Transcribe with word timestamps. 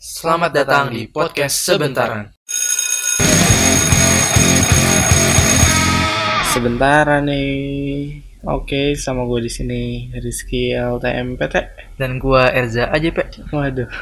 Selamat 0.00 0.56
datang 0.56 0.96
di 0.96 1.12
podcast 1.12 1.60
Sebentaran. 1.60 2.32
Sebentar 6.56 7.04
nih. 7.20 8.16
Oke, 8.48 8.96
sama 8.96 9.28
gue 9.28 9.44
di 9.44 9.52
sini 9.52 10.08
Rizky 10.16 10.72
LTMPT. 10.72 11.54
Dan 12.00 12.16
gua 12.16 12.48
Erza 12.48 12.88
aja, 12.88 13.12
Pak. 13.12 13.52
Waduh. 13.52 13.92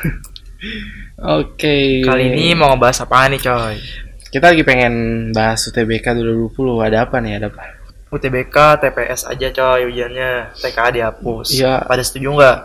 Oke. 1.43 2.07
Kali 2.07 2.31
ini 2.31 2.55
mau 2.55 2.71
ngebahas 2.71 3.03
apa 3.03 3.27
nih, 3.35 3.43
coy? 3.43 3.83
kita 4.31 4.55
lagi 4.55 4.63
pengen 4.63 4.95
bahas 5.35 5.67
UTBK 5.67 6.15
2020. 6.15 6.79
Ada 6.79 7.11
apa 7.11 7.19
nih? 7.19 7.43
Ada 7.43 7.51
apa? 7.51 7.75
UTBK, 8.15 8.87
TPS 8.87 9.27
aja, 9.27 9.51
coy, 9.51 9.91
ujiannya. 9.91 10.55
TKA 10.63 10.95
dihapus. 10.95 11.59
Iya. 11.59 11.83
Pada 11.91 12.07
setuju 12.07 12.39
nggak? 12.39 12.59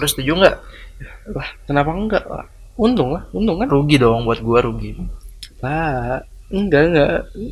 Lu 0.00 0.06
setuju 0.08 0.32
nggak? 0.32 0.56
Lah, 1.28 1.48
kenapa 1.68 1.92
enggak? 1.92 2.24
Lah, 2.24 2.48
Untung 2.80 3.12
lah, 3.12 3.28
untung 3.36 3.60
kan? 3.60 3.68
Rugi 3.68 4.00
dong 4.00 4.24
buat 4.24 4.40
gua 4.40 4.64
rugi. 4.64 4.96
Lah, 5.60 6.24
enggak 6.48 6.82
enggak. 6.88 7.10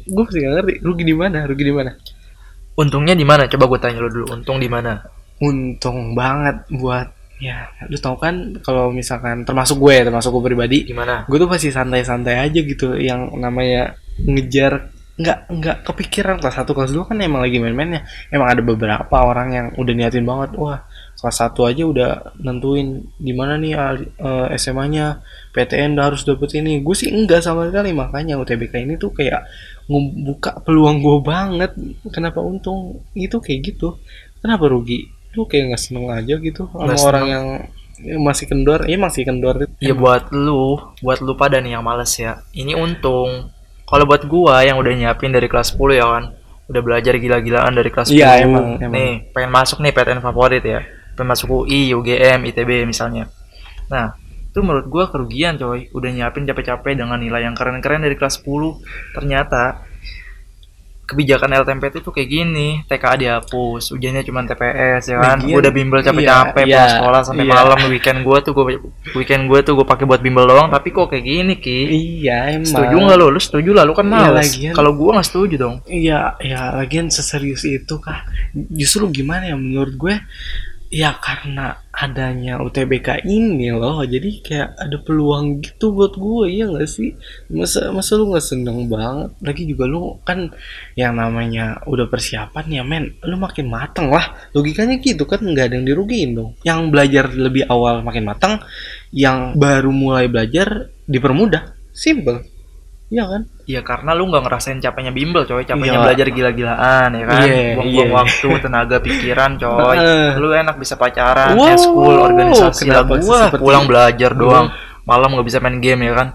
Gue 0.09 0.23
masih 0.25 0.41
nggak 0.41 0.55
ngerti. 0.57 0.75
Rugi 0.81 1.03
di 1.05 1.15
mana? 1.15 1.39
Rugi 1.45 1.65
di 1.69 1.75
mana? 1.77 1.93
Untungnya 2.79 3.13
di 3.13 3.27
mana? 3.29 3.45
Coba 3.45 3.69
gue 3.69 3.79
tanya 3.83 4.01
lu 4.01 4.09
dulu. 4.09 4.27
Untung 4.33 4.57
di 4.57 4.71
mana? 4.73 5.05
Untung 5.45 6.17
banget 6.17 6.65
buat 6.73 7.13
ya, 7.39 7.71
lu 7.87 7.95
tau 8.03 8.19
kan 8.19 8.59
kalau 8.67 8.91
misalkan 8.91 9.47
termasuk 9.47 9.79
gue, 9.79 10.03
termasuk 10.03 10.35
gue 10.35 10.43
pribadi, 10.51 10.91
Gimana? 10.91 11.23
gue 11.31 11.39
tuh 11.39 11.47
pasti 11.47 11.71
santai-santai 11.71 12.35
aja 12.43 12.61
gitu 12.67 12.99
yang 12.99 13.31
namanya 13.39 13.95
ngejar 14.19 14.91
nggak 15.19 15.39
nggak 15.51 15.77
kepikiran. 15.83 16.39
Kelas 16.39 16.55
satu 16.63 16.73
kelas 16.79 16.95
dua 16.95 17.05
kan 17.11 17.19
emang 17.19 17.43
lagi 17.43 17.59
main-mainnya. 17.59 18.07
Emang 18.31 18.49
ada 18.55 18.63
beberapa 18.63 19.17
orang 19.19 19.49
yang 19.51 19.67
udah 19.75 19.95
niatin 19.95 20.23
banget 20.23 20.55
wah 20.55 20.87
kelas 21.19 21.35
satu 21.43 21.67
aja 21.67 21.83
udah 21.83 22.39
nentuin 22.39 23.03
di 23.19 23.35
mana 23.35 23.59
nih 23.59 23.75
SMA-nya 24.55 25.19
PTN 25.51 25.99
udah 25.99 26.15
harus 26.15 26.23
dapet 26.23 26.63
ini. 26.63 26.79
Gue 26.79 26.95
sih 26.95 27.11
enggak 27.11 27.43
sama 27.43 27.67
sekali. 27.67 27.91
Makanya 27.91 28.39
UTBK 28.39 28.87
ini 28.87 28.95
tuh 28.95 29.11
kayak 29.11 29.43
ngebuka 29.91 30.63
peluang 30.63 31.03
gue 31.03 31.19
banget. 31.27 31.75
Kenapa 32.15 32.39
untung? 32.39 33.03
Itu 33.19 33.43
kayak 33.43 33.75
gitu. 33.75 33.99
Kenapa 34.39 34.71
rugi? 34.71 35.11
Lu 35.35 35.51
kayak 35.51 35.75
nggak 35.75 35.83
seneng 35.83 36.07
aja 36.15 36.39
gitu 36.39 36.71
sama 36.71 36.95
Nggak 36.95 37.03
orang 37.03 37.27
seneng. 37.27 37.51
yang 37.99 38.23
masih 38.23 38.47
kendor. 38.47 38.81
Iya 38.87 38.99
masih 39.03 39.23
kendor. 39.27 39.57
Ya 39.83 39.95
buat 39.99 40.31
lu, 40.31 40.79
buat 41.03 41.19
lu 41.19 41.35
pada 41.35 41.59
nih 41.59 41.75
yang 41.75 41.83
males 41.83 42.15
ya. 42.15 42.47
Ini 42.55 42.79
untung. 42.79 43.51
Kalau 43.89 44.05
buat 44.05 44.23
gua 44.29 44.61
yang 44.61 44.77
udah 44.77 44.93
nyiapin 44.93 45.33
dari 45.33 45.49
kelas 45.49 45.73
10 45.73 45.97
ya 45.97 46.05
kan. 46.05 46.25
Udah 46.69 46.81
belajar 46.85 47.17
gila-gilaan 47.17 47.73
dari 47.73 47.89
kelas 47.89 48.13
10. 48.13 48.21
Iya, 48.21 48.45
emang, 48.45 48.77
emang. 48.77 48.93
Nih, 48.93 49.13
pengen 49.33 49.49
masuk 49.49 49.81
nih 49.81 49.93
PTN 49.97 50.21
favorit 50.21 50.61
ya. 50.61 50.85
Pengen 51.17 51.29
masuk 51.33 51.65
UI, 51.65 51.97
UGM, 51.97 52.45
ITB 52.53 52.85
misalnya. 52.85 53.33
Nah, 53.89 54.13
itu 54.53 54.61
menurut 54.61 54.85
gua 54.93 55.09
kerugian 55.09 55.57
coy. 55.57 55.89
Udah 55.97 56.13
nyiapin 56.13 56.45
capek-capek 56.45 57.01
dengan 57.01 57.17
nilai 57.17 57.49
yang 57.49 57.57
keren-keren 57.57 58.05
dari 58.05 58.21
kelas 58.21 58.45
10. 58.45 58.77
Ternyata 59.17 59.89
kebijakan 61.09 61.57
LTMPT 61.65 62.05
itu 62.05 62.11
kayak 62.13 62.29
gini, 62.29 62.69
TKA 62.85 63.17
dihapus, 63.17 63.97
ujiannya 63.97 64.23
cuma 64.29 64.45
TPS 64.45 65.09
ya 65.09 65.17
kan. 65.17 65.41
Lagian, 65.41 65.57
Gua 65.57 65.61
udah 65.65 65.73
bimbel 65.73 66.01
capek-capek 66.05 66.65
iya, 66.69 66.77
pulang 66.77 66.85
iya, 66.85 66.95
sekolah 67.01 67.21
sampai 67.25 67.45
iya. 67.49 67.53
malam 67.57 67.79
weekend 67.89 68.19
gua 68.23 68.39
tuh 68.45 68.53
gua 68.53 68.65
weekend 69.17 69.43
gua 69.49 69.65
tuh 69.65 69.73
gua 69.73 69.87
pakai 69.89 70.05
buat 70.05 70.21
bimbel 70.21 70.45
doang 70.45 70.69
tapi 70.69 70.93
kok 70.93 71.09
kayak 71.09 71.25
gini 71.25 71.55
ki 71.57 71.81
iya 71.89 72.53
emang 72.53 72.69
setuju 72.69 72.95
nggak 72.95 73.17
lo 73.17 73.27
lu 73.33 73.41
setuju 73.41 73.71
lah 73.73 73.89
lu 73.89 73.97
kan 73.97 74.07
Iya, 74.09 74.29
males 74.29 74.53
lagian. 74.53 74.73
kalau 74.77 74.93
gua 74.93 75.11
nggak 75.19 75.29
setuju 75.33 75.55
dong 75.57 75.77
Iya, 75.89 76.37
ya 76.45 76.61
lagian 76.77 77.09
seserius 77.09 77.65
itu 77.65 77.97
kah? 77.99 78.29
Justru 78.53 79.09
gimana 79.09 79.49
ya 79.49 79.57
menurut 79.57 79.97
gue? 79.97 80.15
Ya 80.89 81.13
karena 81.21 81.85
adanya 81.93 82.65
UTBK 82.65 83.29
ini 83.29 83.69
loh, 83.69 84.01
jadi 84.09 84.41
kayak 84.41 84.71
ada 84.81 84.97
peluang 85.05 85.61
gitu 85.61 85.93
buat 85.93 86.17
gue, 86.17 86.49
iya 86.49 86.65
gak 86.65 86.89
sih? 86.89 87.13
Masa 87.53 87.93
masa 87.93 88.17
lu 88.17 88.33
nggak 88.33 88.41
seneng 88.41 88.89
banget? 88.89 89.37
Lagi 89.45 89.69
juga 89.69 89.85
lu 89.85 90.17
kan 90.25 90.49
yang 90.97 91.13
namanya 91.13 91.85
udah 91.85 92.09
persiapan 92.09 92.65
ya 92.73 92.83
men, 92.89 93.21
lu 93.21 93.37
makin 93.37 93.69
mateng 93.69 94.09
lah. 94.09 94.33
Logikanya 94.57 94.97
gitu 94.97 95.29
kan 95.29 95.45
nggak 95.45 95.69
ada 95.69 95.75
yang 95.77 95.85
dirugiin 95.85 96.33
dong. 96.33 96.57
Yang 96.65 96.81
belajar 96.89 97.25
lebih 97.37 97.69
awal 97.69 98.01
makin 98.01 98.25
mateng, 98.25 98.57
yang 99.13 99.61
baru 99.61 99.93
mulai 99.93 100.25
belajar 100.33 100.89
dipermudah. 101.05 101.77
Simple. 101.93 102.58
Iya 103.09 103.25
kan? 103.25 103.43
Iya 103.65 103.81
karena 103.81 104.13
lu 104.13 104.29
nggak 104.29 104.45
ngerasain 104.45 104.79
capeknya 104.85 105.13
bimbel 105.17 105.49
coy. 105.49 105.65
Capeknya 105.65 105.97
Iya. 105.97 106.05
belajar 106.05 106.27
gila-gilaan 106.29 107.11
ya 107.17 107.25
kan? 107.25 107.41
Iya, 107.49 107.65
buang-buang 107.81 108.11
iya. 108.13 108.17
waktu 108.21 108.49
tenaga 108.65 108.97
pikiran 109.01 109.51
coy. 109.57 109.97
Lu 110.37 110.49
enak 110.53 110.77
bisa 110.77 111.01
pacaran 111.01 111.57
Wow, 111.57 111.77
school 111.81 112.17
organisasi 112.21 112.85
lah 112.93 113.09
gua 113.09 113.49
pulang 113.57 113.89
belajar 113.89 114.37
doang. 114.37 114.69
Malam 115.09 115.41
nggak 115.41 115.47
bisa 115.49 115.59
main 115.65 115.81
game 115.81 116.05
ya 116.05 116.13
kan? 116.13 116.29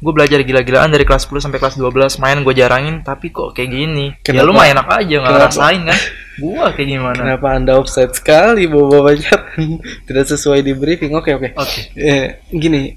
Gue 0.00 0.16
belajar 0.16 0.40
gila-gilaan 0.40 0.88
dari 0.88 1.04
kelas 1.04 1.28
10 1.28 1.44
sampai 1.44 1.60
kelas 1.60 1.76
12 1.76 2.22
main 2.24 2.40
gue 2.40 2.54
jarangin 2.56 3.04
tapi 3.04 3.28
kok 3.28 3.52
kayak 3.52 3.68
gini? 3.68 4.06
Ya 4.24 4.32
Kenapa? 4.32 4.46
lu 4.48 4.52
mah 4.56 4.66
enak 4.70 4.86
aja 4.86 5.14
nggak 5.20 5.32
ngerasain 5.34 5.80
kan? 5.84 5.98
Gua 6.40 6.64
kayak 6.72 6.88
gimana? 6.88 7.20
Kenapa 7.20 7.46
anda 7.52 7.72
offside 7.76 8.14
sekali 8.16 8.64
bawa 8.64 9.12
pacaran? 9.12 9.76
Tidak 10.08 10.24
sesuai 10.24 10.64
di 10.64 10.72
briefing? 10.72 11.12
Oke 11.12 11.36
oke. 11.36 11.52
oke. 11.52 11.80
Eh, 12.00 12.40
gini, 12.48 12.96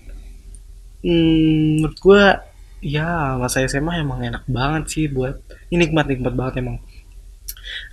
hmm, 1.04 1.84
menurut 1.84 1.98
gua 2.00 2.24
ya 2.84 3.40
masa 3.40 3.64
SMA 3.64 4.04
emang 4.04 4.20
enak 4.20 4.44
banget 4.46 4.84
sih 4.92 5.06
buat 5.08 5.40
ini 5.72 5.88
nikmat 5.88 6.06
nikmat 6.12 6.36
banget 6.36 6.60
emang. 6.60 6.78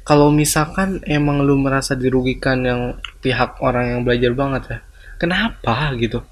Kalau 0.02 0.34
misalkan 0.34 0.98
emang 1.06 1.46
lu 1.46 1.54
merasa 1.54 1.94
dirugikan 1.94 2.66
yang 2.66 2.80
pihak 3.22 3.62
orang 3.62 3.94
yang 3.94 4.00
belajar 4.02 4.34
banget 4.34 4.62
ya, 4.66 4.78
kenapa 5.16 5.94
gitu? 5.94 6.26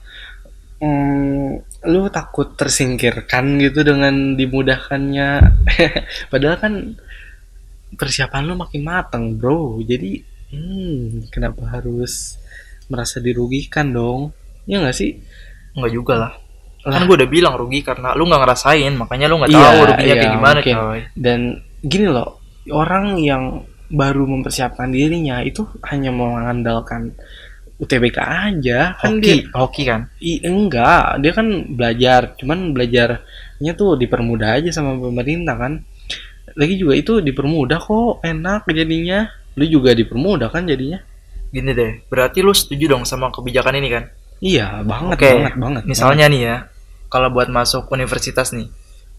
Hmm, 0.82 1.62
lu 1.86 2.10
takut 2.10 2.58
tersingkirkan 2.58 3.62
gitu 3.62 3.86
dengan 3.86 4.34
dimudahkannya. 4.34 5.30
Padahal 6.34 6.56
kan 6.58 6.74
persiapan 7.94 8.42
lu 8.50 8.54
makin 8.58 8.82
matang, 8.82 9.38
bro. 9.38 9.78
Jadi, 9.86 10.22
hmm, 10.50 11.30
kenapa 11.30 11.78
harus 11.78 12.38
merasa 12.90 13.22
dirugikan 13.22 13.94
dong? 13.94 14.34
Ya 14.66 14.82
nggak 14.82 14.98
sih? 14.98 15.22
nggak 15.78 15.92
juga 15.94 16.14
lah 16.18 16.32
Lah. 16.88 16.94
kan 16.98 17.02
gue 17.04 17.16
udah 17.20 17.30
bilang 17.30 17.54
rugi 17.54 17.80
karena 17.84 18.16
lu 18.16 18.24
nggak 18.24 18.40
ngerasain 18.40 18.92
makanya 18.96 19.26
lu 19.28 19.36
nggak 19.38 19.50
Iya, 19.52 19.60
tahu 19.60 19.78
ruginya 19.84 20.04
iya, 20.08 20.14
kayak 20.16 20.34
gimana 20.34 20.58
mungkin. 20.58 20.74
coy. 20.76 21.00
Dan 21.12 21.40
gini 21.80 22.06
loh, 22.08 22.28
orang 22.72 23.04
yang 23.20 23.42
baru 23.88 24.24
mempersiapkan 24.24 24.88
dirinya 24.88 25.40
itu 25.40 25.64
hanya 25.88 26.12
mengandalkan 26.12 27.16
UTBK 27.78 28.18
aja 28.18 28.98
kan 28.98 29.16
hoki 29.16 29.22
dia 29.22 29.54
hoki 29.54 29.82
kan? 29.86 30.00
I, 30.18 30.42
enggak 30.42 31.22
dia 31.22 31.32
kan 31.32 31.46
belajar 31.72 32.34
cuman 32.34 32.74
belajarnya 32.74 33.72
tuh 33.72 33.94
dipermudah 33.94 34.58
aja 34.58 34.74
sama 34.74 34.98
pemerintah 34.98 35.54
kan. 35.54 35.72
Lagi 36.58 36.74
juga 36.74 36.98
itu 36.98 37.22
dipermudah 37.22 37.78
kok 37.78 38.18
enak 38.20 38.66
jadinya. 38.66 39.30
Lu 39.54 39.62
juga 39.62 39.94
dipermudah 39.94 40.50
kan 40.50 40.66
jadinya. 40.66 40.98
Gini 41.48 41.70
deh 41.72 42.02
berarti 42.10 42.42
lu 42.42 42.50
setuju 42.50 42.92
dong 42.92 43.06
sama 43.06 43.30
kebijakan 43.30 43.78
ini 43.78 43.88
kan? 43.88 44.04
Iya 44.38 44.82
banget 44.82 45.16
Oke, 45.18 45.30
banget 45.34 45.54
banget 45.58 45.82
misalnya 45.86 46.26
nih 46.30 46.40
ya 46.44 46.56
kalau 47.08 47.28
buat 47.28 47.48
masuk 47.48 47.88
universitas 47.88 48.52
nih 48.52 48.68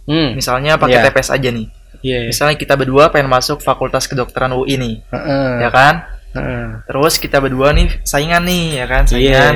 hmm 0.05 0.33
misalnya 0.33 0.75
pakai 0.75 0.97
Iya. 0.97 1.05
TPS 1.09 1.29
aja 1.31 1.49
nih 1.49 1.67
iya 1.99 2.19
misalnya 2.25 2.55
kita 2.55 2.73
berdua 2.73 3.09
pengen 3.09 3.27
masuk 3.27 3.59
fakultas 3.59 4.05
kedokteran 4.05 4.51
UI 4.51 4.75
nih 4.75 4.95
Heeh, 5.09 5.49
ya 5.59 5.69
kan 5.69 5.95
heeh. 6.31 6.65
terus 6.85 7.17
kita 7.17 7.37
berdua 7.37 7.69
nih 7.71 7.89
saingan 8.01 8.43
nih 8.43 8.65
ya 8.75 8.85
kan 8.85 9.03
Iya. 9.05 9.09
saingan 9.09 9.55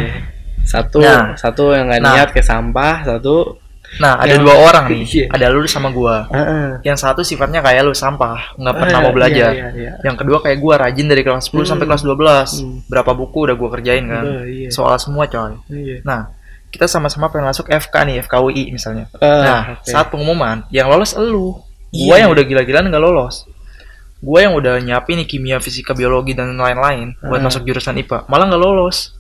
Satu, 0.64 1.04
Nah. 1.04 1.36
satu 1.36 1.76
yang 1.76 1.92
nggak 1.92 2.00
Nah. 2.00 2.14
niat 2.16 2.30
ke 2.32 2.40
sampah, 2.40 3.04
satu. 3.04 3.60
nah 3.94 4.16
ada 4.16 4.32
Yang- 4.32 4.48
dua 4.48 4.56
orang 4.64 4.86
nih 4.90 5.04
Iya. 5.22 5.28
ada 5.30 5.46
lu 5.52 5.68
sama 5.68 5.92
gua 5.92 6.24
Heeh. 6.32 6.80
yang 6.82 6.96
satu 6.96 7.20
sifatnya 7.20 7.60
kayak 7.60 7.84
lu 7.84 7.92
sampah 7.94 8.56
nggak 8.56 8.74
pernah 8.74 8.98
Eh, 8.98 9.04
mau 9.04 9.12
belajar 9.12 9.52
Iya, 9.52 9.68
iya, 9.70 9.70
iya. 9.76 9.92
yang 10.02 10.16
kedua 10.16 10.40
kayak 10.40 10.58
gua 10.58 10.80
rajin 10.80 11.06
dari 11.06 11.22
kelas 11.22 11.46
10 11.46 11.68
sampai 11.68 11.84
Hmm. 11.84 11.92
kelas 11.92 12.02
12 12.02 12.50
Hmm. 12.58 12.80
berapa 12.88 13.12
buku 13.12 13.38
udah 13.44 13.54
gua 13.54 13.70
kerjain 13.70 14.08
kan 14.08 14.24
iya. 14.48 14.72
soal 14.72 14.96
semua 14.98 15.28
coy 15.28 15.54
Iya. 15.68 16.00
nah 16.02 16.32
kita 16.74 16.90
sama-sama 16.90 17.30
pengen 17.30 17.46
masuk 17.48 17.70
FK 17.70 17.94
nih 18.04 18.16
FKUI 18.26 18.74
misalnya. 18.74 19.06
Ah, 19.22 19.30
nah 19.46 19.62
oke. 19.78 19.86
saat 19.86 20.10
pengumuman 20.10 20.66
yang 20.74 20.90
lolos 20.90 21.14
elu. 21.14 21.62
Gua 21.94 22.18
Iya. 22.18 22.26
yang 22.26 22.34
udah 22.34 22.44
gila-gilaan 22.44 22.90
nggak 22.90 23.00
lolos. 23.00 23.46
Gua 24.18 24.42
yang 24.42 24.58
udah 24.58 24.82
nyiapin 24.82 25.22
nih 25.22 25.30
kimia 25.30 25.62
fisika 25.62 25.94
biologi 25.94 26.34
dan 26.34 26.58
lain-lain 26.58 27.14
buat 27.22 27.38
Ah. 27.38 27.46
masuk 27.46 27.62
jurusan 27.62 27.94
IPA 27.96 28.26
malah 28.26 28.50
nggak 28.50 28.58
lolos. 28.60 29.14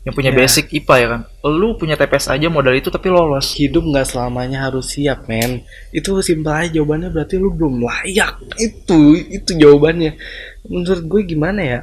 Yang 0.00 0.14
punya 0.16 0.32
Ya. 0.32 0.36
basic 0.36 0.66
IPA 0.72 0.94
ya 0.96 1.06
kan 1.08 1.20
lu 1.44 1.76
punya 1.76 1.92
TPS 1.92 2.28
aja 2.28 2.48
modal 2.48 2.72
itu 2.72 2.88
tapi 2.88 3.08
lolos. 3.08 3.52
Hidup 3.52 3.84
nggak 3.84 4.08
selamanya 4.08 4.68
harus 4.68 4.92
siap 4.92 5.24
men. 5.24 5.60
Itu 5.92 6.20
simpel 6.20 6.52
aja 6.52 6.68
jawabannya 6.76 7.08
berarti 7.08 7.36
lu 7.36 7.52
belum 7.52 7.80
layak. 7.80 8.40
Itu 8.56 9.12
itu 9.16 9.56
jawabannya. 9.56 10.16
Menurut 10.68 11.04
gue 11.04 11.20
gimana 11.26 11.60
ya 11.60 11.80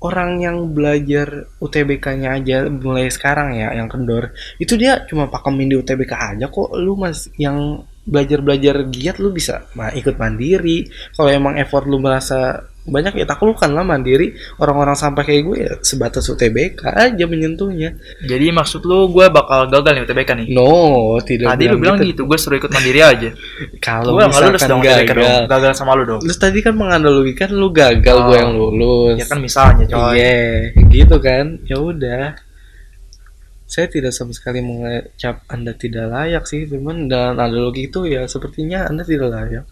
orang 0.00 0.40
yang 0.40 0.72
belajar 0.72 1.52
UTBK-nya 1.60 2.40
aja 2.40 2.56
mulai 2.72 3.12
sekarang 3.12 3.52
ya 3.52 3.76
yang 3.76 3.88
kendor 3.88 4.32
itu 4.56 4.74
dia 4.80 5.04
cuma 5.04 5.28
pakemin 5.28 5.68
di 5.68 5.76
UTBK 5.76 6.12
aja 6.36 6.46
kok. 6.48 6.72
Lu 6.80 6.96
mas 6.96 7.28
yang 7.36 7.84
belajar 8.08 8.40
belajar 8.40 8.88
giat 8.88 9.20
lu 9.20 9.30
bisa 9.30 9.68
ikut 9.76 10.16
mandiri. 10.16 10.88
Kalau 11.12 11.30
emang 11.30 11.60
effort 11.60 11.84
lu 11.84 12.00
merasa 12.00 12.69
banyak 12.80 13.12
ya 13.12 13.28
taklukan 13.28 13.68
lah 13.76 13.84
mandiri 13.84 14.32
orang-orang 14.56 14.96
sampah 14.96 15.20
kayak 15.20 15.42
gue 15.44 15.56
ya 15.60 15.72
sebatas 15.84 16.24
UTBK 16.32 16.88
aja 16.88 17.24
menyentuhnya 17.28 17.92
Jadi 18.24 18.48
maksud 18.56 18.88
lu 18.88 19.12
gue 19.12 19.28
bakal 19.28 19.68
gagal 19.68 20.00
nih 20.00 20.02
UTBK 20.08 20.30
nih. 20.40 20.46
no 20.56 21.20
tidak 21.20 21.52
Tadi 21.52 21.64
lu 21.68 21.76
bilang 21.76 22.00
gitu, 22.00 22.24
gue 22.24 22.38
suruh 22.40 22.56
ikut 22.56 22.72
mandiri 22.72 23.00
aja. 23.04 23.28
kalau 23.84 24.16
Gue 24.16 24.24
nggak 24.24 24.32
lulus 24.32 24.40
misalkan 24.56 24.68
dong 24.72 24.80
UTBK 24.80 24.96
gagal 24.96 25.16
dong. 25.20 25.44
Gagal 25.52 25.72
sama 25.76 25.92
lu 25.92 26.02
dong. 26.08 26.20
Terus 26.24 26.38
tadi 26.40 26.58
kan 26.64 26.74
menganalogikan 26.74 27.50
lu 27.52 27.68
gagal 27.68 28.16
Oh. 28.16 28.26
gue 28.32 28.36
yang 28.40 28.52
lulus 28.56 29.16
Ya 29.20 29.26
kan 29.28 29.38
misalnya 29.40 29.84
coy. 29.84 30.16
Iya, 30.16 30.40
gitu 30.88 31.16
kan. 31.20 31.60
Ya 31.68 31.76
udah. 31.78 32.24
Saya 33.70 33.86
tidak 33.86 34.10
sama 34.10 34.34
sekali 34.34 34.58
mengecap 34.64 35.46
Anda 35.46 35.78
tidak 35.78 36.10
layak 36.10 36.42
sih, 36.48 36.66
cuman 36.66 37.06
dengan 37.06 37.38
analogi 37.38 37.86
itu 37.86 38.02
ya 38.02 38.26
sepertinya 38.26 38.88
Anda 38.90 39.06
tidak 39.06 39.30
layak. 39.30 39.68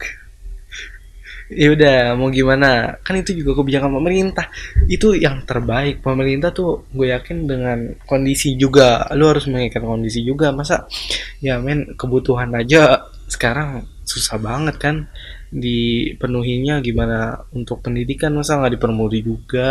Ya 1.50 1.68
udah, 1.70 1.98
mau 2.14 2.28
gimana? 2.28 2.96
Kan 3.00 3.16
itu 3.16 3.32
juga 3.32 3.56
kebijakan 3.56 3.92
pemerintah. 3.94 4.48
Itu 4.86 5.12
yang 5.12 5.42
terbaik. 5.42 6.00
Pemerintah 6.00 6.50
tuh 6.50 6.86
gue 6.90 7.08
yakin 7.08 7.44
dengan 7.44 7.78
kondisi 8.02 8.54
juga, 8.54 9.08
lu 9.12 9.26
harus 9.26 9.44
mengikat 9.46 9.80
kondisi 9.80 10.20
juga. 10.20 10.50
Masa 10.50 10.84
ya 11.38 11.56
men 11.56 11.94
kebutuhan 11.94 12.52
aja 12.52 13.02
sekarang 13.24 13.84
susah 14.02 14.36
banget 14.36 14.76
kan 14.78 14.96
dipenuhinya 15.52 16.80
gimana 16.80 17.18
untuk 17.50 17.80
pendidikan 17.80 18.32
masa 18.32 18.56
nggak 18.56 18.74
dipermudah 18.74 19.20
juga 19.20 19.68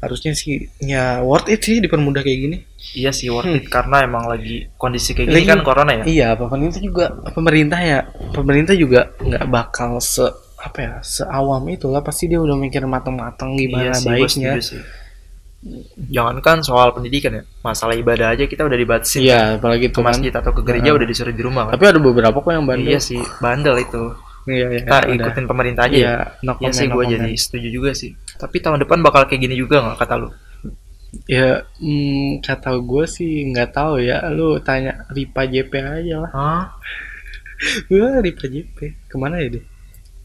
harusnya 0.00 0.34
sih 0.34 0.66
ya 0.80 1.22
worth 1.22 1.46
it 1.46 1.62
sih 1.62 1.78
dipermudah 1.78 2.20
kayak 2.20 2.40
gini 2.40 2.58
Iya 2.92 3.14
sih 3.14 3.30
worth 3.30 3.46
Hmm. 3.46 3.56
it 3.56 3.70
karena 3.70 4.02
emang 4.02 4.26
lagi 4.26 4.66
kondisi 4.74 5.14
kayak 5.14 5.30
gini 5.30 5.36
Lagi- 5.38 5.50
kan 5.52 5.60
corona 5.62 5.92
ya. 5.94 6.04
iya 6.04 6.28
pemerintah 6.34 6.80
juga 6.80 7.04
pemerintah 7.30 7.78
ya 7.78 7.98
pemerintah 8.32 8.74
juga 8.74 9.00
nggak 9.14 9.44
bakal 9.46 10.00
se 10.00 10.26
apa 10.62 10.78
ya 10.78 10.92
seawam 11.02 11.66
itulah 11.68 12.00
pasti 12.00 12.30
dia 12.30 12.38
udah 12.38 12.54
mikir 12.54 12.86
matang-matang 12.86 13.58
gimana 13.58 13.90
iya 13.90 13.92
sih, 13.92 14.06
baiknya 14.06 14.52
sih. 14.62 14.82
Jangankan 16.10 16.58
soal 16.58 16.90
pendidikan 16.90 17.38
ya, 17.38 17.42
masalah 17.62 17.94
ibadah 17.94 18.34
aja 18.34 18.50
kita 18.50 18.66
udah 18.66 18.74
dibatasin. 18.74 19.22
iya 19.22 19.54
apalagi 19.54 19.90
Ke 19.90 19.94
tuh 19.94 20.02
kan 20.02 20.10
masjid 20.10 20.32
atau 20.34 20.50
ke 20.50 20.62
gereja 20.62 20.90
Nah. 20.90 20.98
udah 20.98 21.06
disuruh 21.06 21.30
di 21.30 21.42
rumah 21.42 21.70
kan. 21.70 21.78
tapi 21.78 21.84
ada 21.86 22.00
beberapa 22.02 22.34
kok 22.34 22.50
yang 22.50 22.66
bandel 22.66 22.90
Iya 22.90 22.98
sih, 22.98 23.22
bandel 23.38 23.78
itu. 23.78 24.02
iya, 24.44 24.66
iya, 24.74 24.80
Kita 24.82 24.96
udah. 25.06 25.14
ikutin 25.14 25.44
pemerintah 25.46 25.82
aja 25.86 25.94
iya 25.94 26.02
ya. 26.02 26.14
no 26.42 26.52
Iya 26.52 26.58
comment, 26.58 26.74
sih 26.74 26.86
no 26.90 26.94
gue 26.98 27.04
jadi 27.14 27.30
setuju 27.38 27.68
juga 27.70 27.90
sih. 27.94 28.10
Tapi 28.34 28.56
tahun 28.58 28.82
depan 28.82 28.98
bakal 29.02 29.22
kayak 29.26 29.38
gini 29.40 29.54
juga 29.54 29.82
nggak 29.82 29.98
kata 29.98 30.14
lu? 30.18 30.28
ya 31.28 31.60
hmm, 31.78 32.40
kata 32.40 32.72
gue 32.80 33.04
sih 33.04 33.44
nggak 33.52 33.70
tahu 33.70 34.00
ya 34.00 34.32
lu 34.32 34.56
tanya 34.58 35.04
Ripa 35.12 35.44
JP 35.44 35.68
aja 35.76 36.24
lah 36.24 36.30
Hah? 36.32 36.64
Wah, 37.92 38.16
Ripa 38.18 38.48
JP 38.48 38.76
ke 39.06 39.16
mana 39.20 39.36
ya 39.38 39.52
deh 39.52 39.64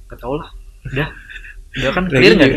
Gak 0.07 0.17
tau 0.17 0.33
lah. 0.33 0.49
Udah. 0.85 1.09
Udah 1.69 1.91
kan 1.93 2.09
clear 2.09 2.33
nggak 2.33 2.53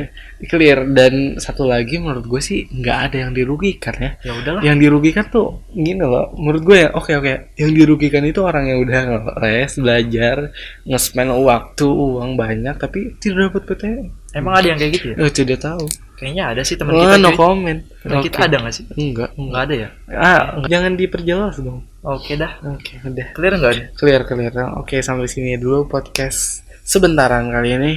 clear 0.49 0.79
dan 0.89 1.37
satu 1.37 1.69
lagi 1.69 2.01
menurut 2.01 2.25
gue 2.25 2.41
sih 2.41 2.65
nggak 2.65 2.99
ada 3.05 3.17
yang 3.21 3.37
dirugikan 3.37 3.93
ya 3.93 4.11
Ya 4.23 4.33
udahlah. 4.33 4.63
yang 4.65 4.81
dirugikan 4.81 5.29
tuh 5.29 5.61
gini 5.69 6.01
loh 6.01 6.33
menurut 6.33 6.65
gue 6.65 6.77
ya 6.79 6.89
oke 6.91 7.13
oke 7.13 7.53
yang 7.55 7.71
dirugikan 7.71 8.25
itu 8.25 8.41
orang 8.41 8.65
yang 8.65 8.81
udah 8.81 9.01
ngeles 9.37 9.77
belajar 9.77 10.37
nge-spend 10.83 11.37
waktu 11.37 11.85
uang 11.85 12.33
banyak 12.35 12.73
tapi 12.75 13.13
tidak 13.19 13.53
dapat 13.53 13.63
PTN 13.69 14.05
Emang 14.33 14.55
ada 14.57 14.67
yang 14.69 14.79
kayak 14.79 14.93
gitu 14.95 15.07
ya? 15.11 15.17
eh 15.19 15.33
tidak 15.35 15.59
tahu 15.61 15.85
Kayaknya 16.17 16.45
ada 16.47 16.63
sih 16.63 16.77
teman 16.77 16.93
kita. 16.95 17.17
no 17.19 17.29
cuy. 17.29 17.37
comment 17.37 17.81
Teman 17.99 18.19
kita 18.23 18.37
Oke. 18.37 18.47
ada 18.47 18.57
nggak 18.57 18.73
sih? 18.73 18.85
enggak 18.89 19.29
Nggak 19.29 19.31
enggak 19.37 19.61
ada 19.61 19.75
ya? 19.75 19.89
ah 20.17 20.41
jangan 20.65 20.93
diperjelas 20.97 21.55
dong 21.61 21.85
Oke 22.01 22.41
dah. 22.41 22.57
oke 22.63 22.93
udah 23.05 23.27
Clear 23.37 23.53
nggak 23.59 23.75
clear 23.93 24.21
clear 24.25 24.53
oke 24.79 24.97
sampai 24.99 25.29
sini 25.29 25.61
dulu 25.61 25.85
podcast 25.85 26.65
sebentaran 26.91 27.47
kali 27.47 27.71
ini 27.79 27.93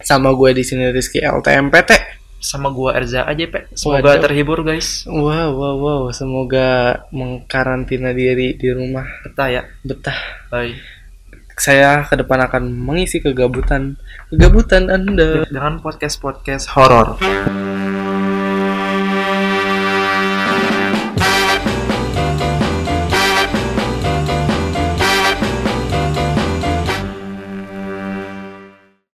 sama 0.00 0.32
gue 0.32 0.56
di 0.56 0.64
sini 0.64 0.88
Rizky 0.88 1.20
LTMPT 1.20 2.16
Sama 2.38 2.70
gua 2.70 2.94
Erza 2.94 3.26
aja, 3.26 3.50
Pe. 3.50 3.66
Semoga 3.74 4.14
Waduh. 4.14 4.22
terhibur, 4.22 4.62
guys. 4.62 5.02
wow 5.10 5.50
wow 5.50 5.74
wow 5.74 6.02
semoga 6.14 7.02
mengkarantina 7.10 8.14
diri 8.14 8.54
di 8.54 8.70
rumah 8.70 9.02
Betah 9.26 9.50
ya. 9.50 9.62
betah 9.82 10.14
Bye. 10.46 10.78
saya 11.58 12.06
ke 12.06 12.14
depan 12.14 12.38
akan 12.46 12.70
mengisi 12.70 13.18
kegabutan 13.18 13.98
kegabutan 14.30 14.86
Anda. 14.86 15.42
Dengan 15.50 15.82
podcast-podcast 15.82 16.70
horor. 16.78 17.18